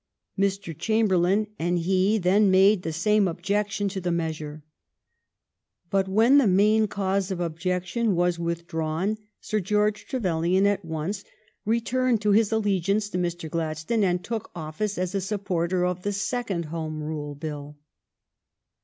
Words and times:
Mr. 0.35 0.75
Chamberlain 0.75 1.45
and 1.59 1.77
he 1.77 2.17
then 2.17 2.49
made 2.49 2.81
the 2.81 2.91
same 2.91 3.27
objection 3.27 3.87
to 3.87 4.01
the 4.01 4.11
measure. 4.11 4.63
But 5.91 6.07
when 6.07 6.39
the 6.39 6.47
main 6.47 6.87
cause 6.87 7.29
of 7.29 7.39
objection 7.39 8.15
was 8.15 8.39
withdrawn 8.39 9.19
Sir 9.41 9.59
George 9.59 10.07
Trevelyan 10.07 10.65
at 10.65 10.83
once 10.83 11.23
returned 11.65 12.19
to 12.23 12.31
his 12.31 12.51
allegiance 12.51 13.09
to 13.09 13.19
Mr. 13.19 13.47
Gladstone 13.47 14.03
and 14.03 14.23
took 14.23 14.49
office 14.55 14.97
as 14.97 15.13
a 15.13 15.21
supporter 15.21 15.85
of 15.85 16.01
the 16.01 16.13
second 16.13 16.65
Home 16.73 17.03
Rule 17.03 17.35
Bill. 17.35 17.77